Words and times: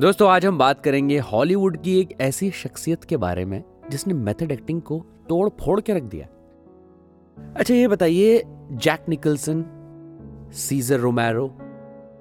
दोस्तों, 0.00 0.28
आज 0.30 0.44
हम 0.46 0.58
बात 0.58 0.82
करेंगे 0.82 1.18
हॉलीवुड 1.18 1.76
की 1.82 1.98
एक 2.00 2.08
ऐसी 2.20 2.50
शख्सियत 2.50 3.04
के 3.04 3.16
बारे 3.16 3.44
में, 3.44 3.62
जिसने 3.90 4.14
मेथड 4.14 4.52
एक्टिंग 4.52 4.82
को 4.82 4.98
तोड़ 5.28 5.48
फोड़ 5.60 5.80
के 5.80 5.94
रख 5.94 6.02
दिया। 6.02 6.26
अच्छा 7.56 7.74
ये 7.74 7.88
बताइए 7.88 8.42
Jack 8.72 9.08
Nicholson 9.08 9.64
Cesar 10.54 11.00
Romero 11.00 11.48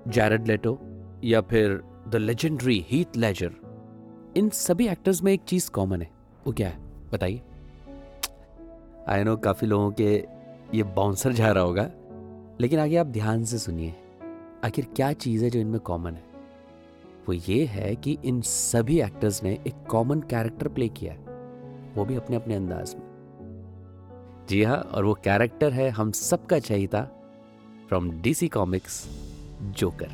Jared 0.08 0.48
Leto 0.48 0.78
या 1.24 1.42
फिर 1.42 1.82
द 2.08 2.16
लेजेंडरी 2.16 2.86
हीथ 2.90 3.18
लेजर 3.18 3.52
इन 4.38 4.50
सभी 4.50 4.88
एक्टर्स 4.88 5.24
में 5.24 5.32
एक 5.34 5.42
चीज़ 5.42 5.70
कॉमन 5.72 6.02
है, 6.02 6.10
वो 6.48 6.54
क्या 6.54 6.70
है? 6.70 6.80
बताइए। 7.14 7.42
आई 9.08 9.24
नो 9.24 9.36
काफ़ी 9.38 9.68
लोगों 9.68 9.92
के 9.92 10.14
ये 10.78 10.84
बाउंसर 10.84 11.34
जा 11.34 11.52
रहा 11.52 11.64
होगा, 11.64 11.90
लेकिन 12.62 12.80
आगे 12.80 12.98
आप 12.98 13.08
ध्यान 13.08 13.44
से 13.44 13.58
सुनिए, 13.58 13.94
आखिर 14.66 14.88
क्या 14.96 15.14
चीज़ 15.16 15.44
है 15.44 15.50
जो 15.50 15.60
इनमें 15.60 15.80
कॉमन 15.82 16.12
है? 16.12 16.26
वो 17.30 17.34
ये 17.34 17.66
है 17.66 17.96
कि 17.96 18.18
इन 18.26 18.42
सभी 18.42 19.02
एक्टर्स 19.02 19.44
ने 19.44 19.52
एक 19.68 19.88
कॉमन 19.90 20.20
कैरेक्टर 20.20 20.68
प्ले 20.68 20.90
किया 20.90 21.14
है। 21.14 21.20
वो 21.96 22.06
भी 22.06 22.16
अपने 22.16 22.36
अपने 22.36 22.56
अंदाज 22.56 22.96
में। 22.96 23.08
जी 24.50 24.64
हाँ 24.64 24.78
और 24.78 25.06
वो 25.06 25.14
कैरेक्टर 25.14 25.74
है 25.74 25.90
हम 25.90 26.12
सबका 26.12 26.60
चाहिए 26.60 26.88
फ्रॉम 27.88 28.12
डीसी 28.12 28.48
कॉमिक्स 28.48 29.08
जोकर 29.62 30.10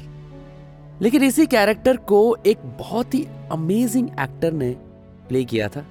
लेकिन 1.02 1.24
इसी 1.24 1.46
कैरेक्टर 1.46 1.98
को 1.98 2.38
एक 2.46 2.58
बहुत 2.80 3.14
ही 3.14 3.28
अमेजिंग 3.52 4.10
एक्टर 4.20 4.54
ने 4.54 4.72
प्ले 5.30 5.46
किया 5.46 5.68
था। 5.68 5.86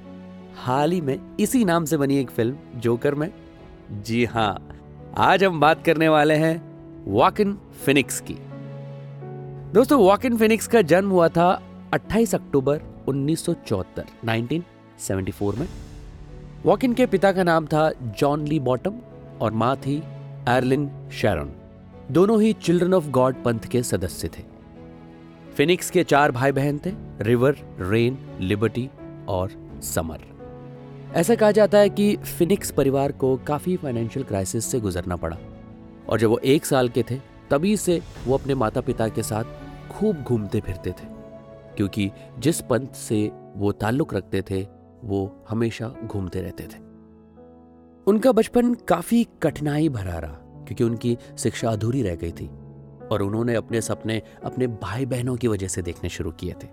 हाल 0.57 0.93
ही 0.93 1.01
में 1.01 1.37
इसी 1.41 1.65
नाम 1.65 1.85
से 1.85 1.97
बनी 1.97 2.17
एक 2.17 2.31
फ़िल्म 2.31 2.81
जोकर 2.81 3.15
में। 3.15 3.33
जी 4.03 4.25
हाँ 4.25 4.69
आज 5.19 5.45
हम 5.45 5.61
बात 5.61 5.85
करने 5.85 6.09
वाले 6.09 6.35
हैं 6.35 6.63
वॉकिन 7.05 7.59
फिनिक्स 7.85 8.21
की। 8.21 8.37
दोस्तों 9.75 10.01
वॉकिन 10.01 10.37
फिनिक्स 10.37 10.67
का 10.67 10.83
जन्म 10.83 11.11
हुआ 11.11 11.29
था 11.29 11.63
28 11.95 12.35
अक्टूबर 12.35 12.81
1974 13.09 14.05
1974 14.25 15.55
में। 15.55 15.69
वॉकिन 16.65 16.95
के 16.95 17.07
पिता 17.07 17.33
का 17.33 17.43
नाम 17.43 17.67
था 17.67 17.93
जॉन 18.19 18.47
ली 18.47 18.61
बॉटम 18.61 18.95
और 19.41 19.53
माँ 19.53 19.77
थी 19.77 20.03
एरलिन 20.49 20.91
शेरन। 21.13 21.53
दोनों 22.11 22.43
ही 22.43 22.53
चिल्ड्रन 22.53 22.95
ऑफ़ 22.95 23.09
गॉड 23.09 23.43
पंथ 23.45 23.61
के 23.61 23.83
सदस्य 23.83 24.29
थे। 24.29 24.43
फिनिक्स 25.57 25.91
के 25.91 26.05
चार 26.05 26.31
भाई 26.31 26.53
बहन 26.53 26.81
थे, 26.87 26.93
रिवर, 27.21 27.57
रेन, 27.81 28.19
लिबर्टी 28.41 28.91
और 29.29 29.51
समर। 29.83 30.19
ऐसा 31.15 31.35
कहा 31.35 31.51
जाता 31.51 31.79
है 31.79 31.91
कि 31.91 32.17
फिनिक्स 32.17 32.71
परिवार 32.71 33.13
को 33.13 33.37
काफ़ी 33.37 33.77
फाइनेंशियल 33.77 34.27
क्राइसिस 34.27 34.65
से 34.65 34.81
गुजरना 34.81 35.17
पड़ा। 35.17 35.37
और 36.09 36.19
जब 36.19 36.29
वो 36.29 36.39
एक 36.39 36.65
साल 36.65 36.89
के 36.89 37.03
थे, 37.03 37.33
तभी 37.51 37.77
से 37.77 38.03
वो 38.27 38.39
अपने 38.39 38.55
माता 38.55 38.81
पिता 38.81 39.09
के 39.09 39.23
साथ 39.23 39.45
खूब 39.91 40.23
घूमते 40.23 40.61
फिरते 40.61 40.91
थे, 40.91 41.07
क्योंकि 41.77 42.11
जिस 42.39 42.61
पंथ 42.61 42.95
से 42.97 43.31
वो 43.57 43.73
ताल्लुक 43.73 44.15
रखते 44.15 44.43
थे, 44.43 44.63
वो 45.05 45.45
हमेशा 45.49 45.89
घूमते 46.05 46.43
रहते 46.43 46.65
थे। 46.65 46.81
उनका 48.07 48.33
बचपन 48.33 48.75
काफ़ी 48.89 49.27
कठिनाई 49.43 49.89
भरा 49.89 50.19
रहा, 50.19 50.33
क्योंकि 50.67 50.85
उनकी 50.85 51.17
शिक्षा 51.39 51.71
अधूरी 51.71 52.03
रह 52.03 52.15
गई 52.15 52.33
थी, 52.33 52.47
और 53.09 53.23
उन्होंने 53.23 53.55
अपने 53.55 53.81
सपने 53.81 54.21
अपने 54.45 54.67
भाई 54.67 55.07
बहनों 55.07 55.37
की 55.37 55.49
वजह 55.49 55.69
से 55.69 55.83
देखने 55.83 56.09
शुरू 56.09 56.31
किए 56.31 56.53
थे। 56.53 56.69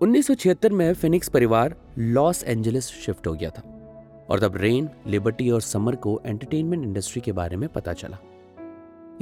1976 0.00 0.72
में 0.72 0.92
फिनिक्स 0.94 1.28
परिवार 1.28 1.76
लॉस 1.98 2.44
एंजलिस 2.44 2.86
शिफ्ट 2.86 3.26
हो 3.26 3.32
गया 3.32 3.50
था, 3.50 3.62
और 4.30 4.40
तब 4.40 4.56
रेन, 4.56 4.88
लिबर्टी 5.06 5.50
और 5.50 5.60
समर 5.60 5.96
को 5.96 6.20
एंटरटेनमेंट 6.26 6.84
इंडस्ट्री 6.84 7.20
के 7.20 7.32
बारे 7.32 7.56
में 7.56 7.68
पता 7.68 7.92
चला। 7.92 8.18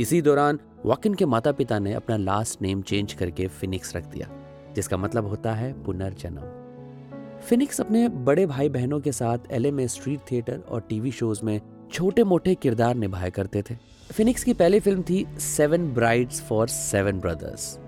इसी 0.00 0.20
दौरान 0.22 0.58
वॉकिन 0.84 1.14
के 1.14 1.26
माता 1.26 1.50
पिता 1.52 1.78
ने 1.78 1.92
अपना 1.92 2.16
लास्ट 2.16 2.62
नेम 2.62 2.80
चेंज 2.82 3.12
करके 3.12 3.46
फिनिक्स 3.48 3.94
रख 3.96 4.04
दिया, 4.04 4.28
जिसका 4.74 4.96
मतलब 4.96 5.26
होता 5.26 5.52
है 5.54 5.72
पुनर्जन्म। 5.82 7.40
फिनिक्स 7.40 7.80
अपने 7.80 8.08
बड़े 8.08 8.46
भाई 8.46 8.68
बहनों 8.68 8.98
के 9.00 9.12
साथ 9.12 9.38
एल 9.50 9.70
में 9.72 9.86
स्ट्रीट 9.86 10.20
थिएटर 10.30 10.58
और 10.60 10.80
टीवी 10.80 11.10
शोज़ 11.10 11.44
में 11.44 11.60
छोटे 11.92 12.24
मोटे 12.24 12.54
किरदार 12.54 12.94
निभाया 12.94 13.28
करते 13.28 13.62
थे। 13.62 13.76
फिनिक्स 14.10 14.44
की 14.44 14.52
पहली 14.52 14.80
फ़िल्म 14.80 15.02
थी 15.02 15.26
Seven 15.38 15.86
Brides 15.94 16.40
for 16.42 16.68
Seven 16.68 17.20
Brothers 17.20 17.78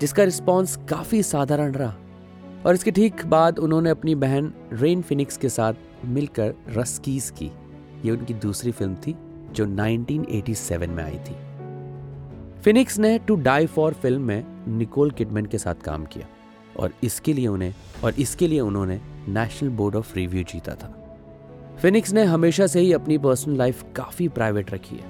जिसका 0.00 0.24
रिस्पॉन्स 0.24 0.76
काफ़ी 0.90 1.22
साधारण 1.22 1.72
रहा। 1.72 1.94
और 2.66 2.74
इसके 2.74 2.90
ठीक 2.90 3.24
बाद 3.26 3.58
उन्होंने 3.58 3.90
अपनी 3.90 4.14
बहन 4.14 4.52
रेन 4.72 5.02
फिनिक्स 5.02 5.36
के 5.36 5.48
साथ 5.48 6.06
मिलकर 6.06 6.54
रस्कीज 6.70 7.30
की। 7.38 7.50
ये 8.04 8.10
उनकी 8.10 8.34
दूसरी 8.36 8.72
फ़िल्म 8.72 8.94
थी 8.96 9.14
जो 9.52 9.66
1987 9.66 10.86
में 10.86 11.04
आई 11.04 11.18
थी। 11.18 11.36
फिनिक्स 12.62 12.98
ने 12.98 13.18
टू 13.18 13.36
डाई 13.36 13.66
फॉर 13.66 13.92
फ़िल्म 13.92 14.22
में 14.22 14.44
निकोल 14.68 15.10
किडमैन 15.10 15.46
के 15.46 15.58
साथ 15.58 15.74
काम 15.74 16.04
किया 16.04 16.26
और 16.76 16.92
इसके 17.04 17.32
लिए 17.32 17.46
उन्हें, 17.46 17.74
और 18.04 18.14
इसके 18.14 18.48
लिए 18.48 18.60
उन्होंने 18.60 19.00
नेशनल 19.28 19.70
बोर्ड 19.70 19.96
ऑफ़ 19.96 20.14
रिव्यू 20.16 20.42
जीता 20.42 20.74
था। 20.74 20.98
फिनिक्स 21.82 22.12
ने 22.12 22.24
हमेशा 22.24 22.66
से 22.66 22.80
ही 22.80 22.92
अपनी 22.92 23.18
पर्सनल 23.18 23.56
लाइफ 23.56 23.84
काफ़ी 23.96 24.28
प्राइवेट 24.28 24.70
रखी 24.70 24.96
है। 24.96 25.04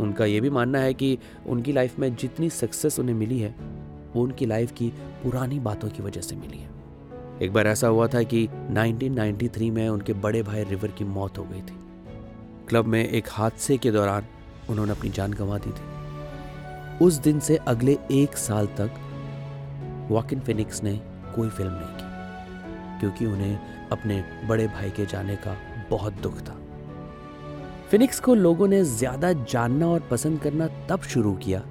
उनका 0.00 0.24
यह 0.24 0.40
भी 0.40 0.50
मानना 0.50 0.78
है 0.78 0.94
कि 0.94 1.18
उनकी 1.46 1.72
लाइफ 1.72 1.98
में 1.98 2.16
जितनी 2.16 2.50
सक्सेस 2.50 3.00
उन्हें 3.00 3.16
मिली 3.16 3.38
है, 3.38 3.54
वो 4.16 4.22
उनकी 4.22 4.46
लाइफ 4.46 4.72
की 4.72 4.88
पुरानी 5.22 5.60
बातों 5.60 5.88
की 5.88 6.02
वजह 6.02 6.20
से 6.20 6.36
मिली 6.36 6.58
है। 6.58 6.70
एक 7.42 7.52
बार 7.52 7.66
ऐसा 7.66 7.88
हुआ 7.88 8.06
था 8.06 8.22
कि 8.22 8.48
1993 8.70 9.70
में 9.70 9.88
उनके 9.88 10.12
बड़े 10.12 10.42
भाई 10.42 10.64
रिवर 10.64 10.90
की 10.90 11.04
मौत 11.04 11.38
हो 11.38 11.44
गई 11.44 11.60
थी। 11.60 11.85
क्लब 12.68 12.86
में 12.86 13.04
एक 13.04 13.28
हादसे 13.30 13.76
के 13.78 13.90
दौरान 13.90 14.24
उन्होंने 14.70 14.92
अपनी 14.92 15.10
जान 15.10 15.32
गंवा 15.32 15.58
दी 15.58 15.70
थी। 15.70 17.04
उस 17.04 17.14
दिन 17.20 17.40
से 17.40 17.56
अगले 17.68 17.96
एक 18.12 18.36
साल 18.36 18.66
तक 18.78 19.00
वॉकिन 20.10 20.40
फिनिक्स 20.40 20.82
ने 20.82 20.94
कोई 21.34 21.48
फ़िल्म 21.48 21.72
नहीं 21.72 21.96
की, 21.96 23.00
क्योंकि 23.00 23.26
उन्हें 23.26 23.88
अपने 23.92 24.22
बड़े 24.48 24.66
भाई 24.68 24.90
के 24.90 25.06
जाने 25.06 25.36
का 25.36 25.56
बहुत 25.90 26.12
दुख 26.22 26.40
था। 26.40 26.56
फिनिक्स 27.90 28.20
को 28.20 28.34
लोगों 28.34 28.68
ने 28.68 28.82
ज़्यादा 28.84 29.32
जानना 29.32 29.86
और 29.88 30.00
पसंद 30.10 30.40
करना 30.40 30.66
तब 30.88 31.02
शुरू 31.04 31.34
किया, 31.34 31.62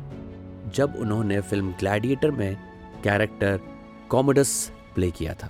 जब 0.75 0.95
उन्होंने 0.97 1.39
फ़िल्म 1.41 1.71
ग्लैडिएटर 1.79 2.31
में 2.31 2.55
कैरेक्टर 3.03 3.59
कॉमोडस 4.09 4.71
प्ले 4.95 5.09
किया 5.11 5.33
था। 5.33 5.49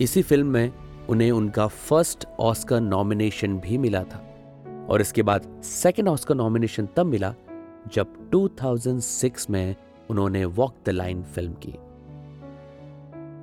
इसी 0.00 0.22
फ़िल्म 0.22 0.46
में 0.46 0.72
उन्हें 1.08 1.30
उनका 1.30 1.66
फ़र्स्ट 1.66 2.26
ऑस्कर 2.40 2.80
नॉमिनेशन 2.80 3.58
भी 3.58 3.78
मिला 3.78 4.02
था। 4.04 4.26
और 4.90 5.00
इसके 5.00 5.22
बाद 5.22 5.46
सेकंड 5.64 6.08
ऑस्कर 6.08 6.34
नॉमिनेशन 6.34 6.88
तब 6.96 7.06
मिला 7.06 7.34
जब 7.94 8.14
2006 8.30 9.50
में 9.50 9.76
उन्होंने 10.10 10.44
वॉक 10.44 10.74
द 10.86 10.90
लाइन 10.90 11.22
फ़िल्म 11.24 11.52
की। 11.64 11.72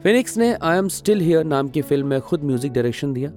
फिनिक्स 0.04 0.38
ने 0.38 0.54
आई 0.54 0.78
एम 0.78 0.88
स्टिल 0.88 1.22
हियर 1.22 1.44
नाम 1.44 1.68
की 1.68 1.82
फ़िल्म 1.82 2.08
में 2.08 2.22
खुद 2.22 2.44
म्यूज़िक 2.44 2.72
डायरेक्शन 2.74 3.14
दिया 3.14 3.32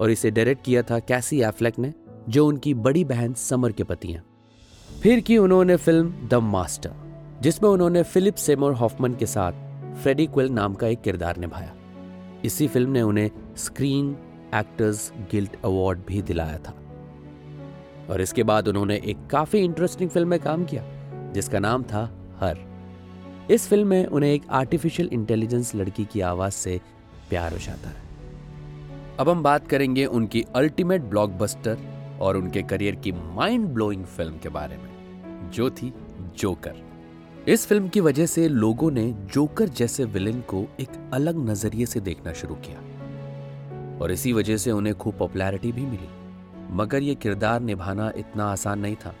और 0.00 0.10
इसे 0.10 0.30
डायरेक्ट 0.30 0.64
किया 0.64 0.82
था 0.82 0.98
कैसी 0.98 1.40
एफ्लेक 1.42 1.78
ने, 1.78 1.92
जो 2.28 2.46
उनकी 2.46 2.74
बड़ी 2.74 3.04
बहन 3.04 3.34
समर 3.34 3.72
के 3.72 3.84
पति 3.84 4.12
हैं। 4.12 4.22
फिर 5.02 5.20
की 5.20 5.38
उन्होंने 5.38 5.76
फ़िल्म 5.76 6.28
द 6.28 6.34
मास्टर 6.34 6.90
जिसमें 7.42 7.68
उन्होंने 7.70 8.02
फिलिप 8.02 8.34
सेमोर 8.34 8.72
हॉफमन 8.72 9.14
के 9.14 9.26
साथ 9.26 9.52
फ्रेडी 10.02 10.26
क्विल 10.26 10.50
नाम 10.50 10.74
का 10.74 10.86
एक 10.86 11.00
किरदार 11.00 11.36
निभाया। 11.36 11.74
इसी 12.44 12.68
फ़िल्म 12.68 12.90
ने 12.90 13.02
उन्हें 13.02 13.30
स्क्रीन 13.56 14.16
एक्टर्स 14.54 15.12
गिल्ड 15.30 15.56
अवार्ड 15.64 15.98
भी 16.08 16.22
दिलाया 16.22 16.58
था। 16.58 16.74
और 18.10 18.20
इसके 18.20 18.42
बाद 18.42 18.68
उन्होंने 18.68 18.96
एक 19.04 19.26
काफ़ी 19.30 19.58
इंटरेस्टिंग 19.58 20.10
फ़िल्म 20.10 20.28
में 20.28 20.40
काम 20.40 20.64
किया, 20.64 20.82
जिसका 21.32 21.58
नाम 21.58 21.82
था 21.82 22.02
हर। 22.40 22.58
इस 23.50 23.68
फ़िल्म 23.68 23.88
में 23.88 24.06
उन्हें 24.06 24.32
एक 24.32 24.42
आर्टिफिशियल 24.50 25.08
इंटेलिजेंस 25.12 25.74
लड़की 25.74 26.04
की 26.04 26.20
आवाज़ 26.20 26.52
से 26.52 26.80
प्यार 27.30 27.52
हो 27.52 27.58
जाता 27.58 27.88
है। 27.88 28.06
अब 29.20 29.28
हम 29.28 29.42
बात 29.42 29.68
करेंगे 29.68 30.04
उनकी 30.04 30.44
अल्टीमेट 30.56 31.02
ब्लॉकबस्टर 31.02 31.78
और 32.20 32.36
उनके 32.36 32.62
करियर 32.62 32.94
की 32.94 33.12
माइंड 33.12 33.66
ब्लोइंग 33.66 34.04
फ़िल्म 34.04 34.38
के 34.38 34.48
बारे 34.48 34.76
में, 34.76 35.50
जो 35.50 35.70
थी 35.70 35.92
जोकर 36.38 36.86
इस 37.48 37.66
फ़िल्म 37.66 37.88
की 37.88 38.00
वजह 38.00 38.26
से 38.26 38.48
लोगों 38.48 38.90
ने 38.90 39.12
जोकर 39.12 39.68
जैसे 39.68 40.04
विलेन 40.04 40.40
को 40.40 40.66
एक 40.80 41.10
अलग 41.12 41.48
नज़रिए 41.50 41.86
से 41.86 42.00
देखना 42.00 42.32
शुरू 42.32 42.54
किया। 42.54 43.98
और 43.98 44.12
इसी 44.12 44.32
वजह 44.32 44.56
से 44.56 44.70
उन्हें 44.70 44.94
खूब 44.94 45.18
पॉपुलैरिटी 45.18 45.72
भी 45.72 45.86
मिली। 45.86 46.08
मगर 46.70 47.02
यह 47.02 47.14
किरदार 47.14 47.60
निभाना 47.60 48.12
इतना 48.16 48.44
आसान 48.44 48.78
नहीं 48.78 48.96
था। 48.96 49.14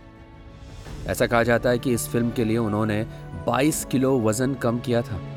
ऐसा 1.06 1.26
कहा 1.26 1.42
जाता 1.42 1.70
है 1.70 1.78
कि 1.78 1.92
इस 1.92 2.08
फ़िल्म 2.08 2.30
के 2.30 2.44
लिए 2.44 2.58
उन्होंने 2.58 3.06
22 3.46 3.84
किलो 3.84 4.20
वज़न 4.20 4.54
कम 4.54 4.78
किया 4.78 5.02
था। 5.02 5.34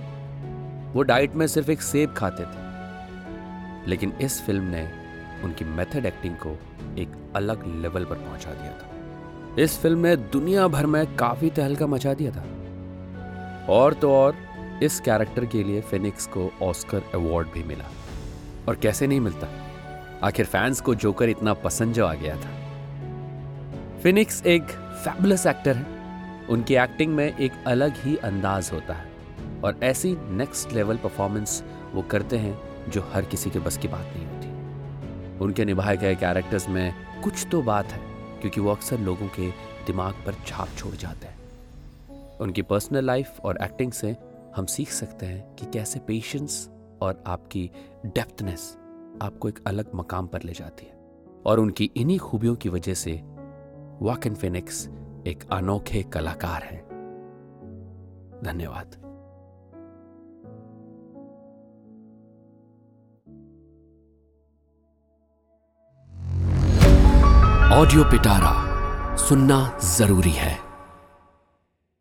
वो 0.93 1.03
डाइट 1.03 1.33
में 1.33 1.47
सिर्फ़ 1.47 1.71
एक 1.71 1.81
सेब 1.81 2.13
खाते 2.13 2.43
थे। 2.43 2.71
लेकिन 3.89 4.13
इस 4.21 4.41
फ़िल्म 4.41 4.63
ने 4.63 4.91
उनकी 5.43 5.65
मेथड 5.65 6.05
एक्टिंग 6.05 6.35
को 6.35 6.59
एक 6.97 7.33
अलग 7.35 7.81
लेवल 7.81 8.05
पर 8.05 8.15
पहुँचा 8.15 8.51
दिया 8.51 8.71
था। 8.71 8.91
इस 9.61 9.79
फ़िल्म 9.79 9.99
ने 9.99 10.15
दुनिया 10.15 10.67
भर 10.67 10.85
में 10.85 11.15
काफ़ी 11.15 11.49
तहलका 11.49 11.87
मचा 11.87 12.13
दिया 12.13 12.31
था। 12.31 12.43
और 13.69 13.93
तो 13.93 14.11
और, 14.11 14.35
इस 14.83 14.99
कैरेक्टर 14.99 15.45
के 15.45 15.63
लिए 15.63 15.81
फिनिक्स 15.81 16.27
को 16.27 16.51
ऑस्कर 16.61 17.01
अवार्ड 17.15 17.47
भी 17.47 17.63
मिला। 17.63 17.85
और 18.67 18.75
कैसे 18.75 19.07
नहीं 19.07 19.19
मिलता? 19.19 19.70
आखिर 20.23 20.45
फैंस 20.45 20.81
को 20.81 20.95
जोकर 20.95 21.29
इतना 21.29 21.53
पसंद 21.53 21.93
जो 21.93 22.05
आ 22.05 22.13
गया 22.13 22.35
था। 22.35 23.99
फिनिक्स 24.03 24.45
एक 24.45 24.63
फैबुलस 25.05 25.45
एक्टर 25.47 25.75
है। 25.75 26.47
उनकी 26.49 26.75
एक्टिंग 26.75 27.13
में 27.15 27.37
एक 27.37 27.51
अलग 27.67 27.93
ही 27.97 28.15
अंदाज 28.15 28.69
होता 28.73 28.93
है 28.93 29.09
और 29.63 29.79
ऐसी 29.83 30.15
नेक्स्ट 30.29 30.73
लेवल 30.73 30.97
परफॉर्मेंस 30.97 31.63
वो 31.93 32.01
करते 32.01 32.37
हैं 32.37 32.57
जो 32.91 33.01
हर 33.13 33.25
किसी 33.25 33.49
के 33.49 33.59
बस 33.59 33.77
की 33.77 33.87
बात 33.87 34.13
नहीं 34.15 34.25
होती। 34.25 35.39
उनके 35.39 35.65
निभाए 35.65 35.97
गए 35.97 36.15
कैरेक्टर्स 36.15 36.67
में 36.69 36.93
कुछ 37.23 37.45
तो 37.51 37.61
बात 37.61 37.85
है, 37.85 37.99
क्योंकि 38.41 38.61
वो 38.61 38.71
अक्सर 38.71 38.99
लोगों 38.99 39.27
के 39.27 39.49
दिमाग 39.85 40.13
पर 40.25 40.33
छाप 40.47 40.67
छोड़ 40.77 40.95
जाते 40.95 41.27
हैं। 41.27 42.37
उनकी 42.39 42.61
पर्सनल 42.61 43.05
लाइफ 43.05 43.39
और 43.43 43.57
एक्टिंग 43.63 43.91
से 43.91 44.15
हम 44.55 44.65
सीख 44.65 44.89
सकते 44.89 45.25
हैं 45.25 45.55
कि 45.55 45.65
कैसे 45.65 45.99
पेशेंस 45.99 46.69
और 47.01 47.23
आपकी 47.27 47.69
डेप्थनेस 48.05 48.77
आपको 49.21 49.49
एक 49.49 49.59
अलग 49.67 49.91
मकाम 49.95 50.27
पर 50.27 50.41
ले 50.43 50.53
जाती 50.53 50.85
है। 50.85 51.01
और 51.45 51.59
उनकी 51.59 51.91
इन्हीं 51.97 52.19
खूबियों 52.19 52.55
की 52.55 52.69
वजह 52.69 52.93
से 52.93 53.21
वाकिन 54.01 54.35
फिनिक्स 54.35 54.89
एक 55.27 55.43
अनोखे 55.51 56.03
कलाकार 56.03 56.63
हैं। 56.63 56.91
धन्यवाद। 58.43 59.01
ऑडियो 67.73 68.03
पिटारा 68.03 68.71
सुनना 69.15 69.79
ज़रूरी 69.79 70.31
है। 70.31 70.70